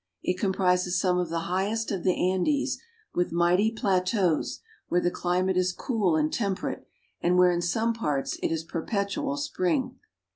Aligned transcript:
It 0.23 0.39
comprises 0.39 0.99
some 0.99 1.19
of 1.19 1.29
the 1.29 1.41
highest 1.41 1.91
of 1.91 2.03
the 2.03 2.31
Andes, 2.31 2.79
with 3.13 3.31
mighty 3.31 3.69
plateaus 3.69 4.59
where 4.87 4.99
the 4.99 5.11
climate 5.11 5.57
is 5.57 5.71
cool 5.71 6.15
and 6.15 6.33
temperate, 6.33 6.87
and 7.21 7.37
where 7.37 7.51
in 7.51 7.61
some 7.61 7.93
parts 7.93 8.35
it 8.41 8.51
is 8.51 8.63
perpet 8.63 9.09
ual 9.09 9.37
spring. 9.37 9.99